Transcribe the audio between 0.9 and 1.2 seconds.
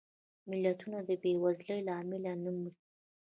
د